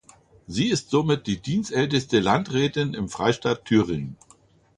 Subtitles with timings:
[0.47, 4.17] Sie ist somit die dienstälteste Landrätin im Freistaat Thüringen.